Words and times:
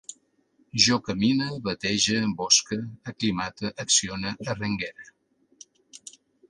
Jo 0.85 0.95
camine, 1.09 1.49
batege, 1.67 2.17
bosque, 2.39 2.81
aclimate, 3.13 3.73
accione, 3.85 4.35
arrenguere 4.55 5.09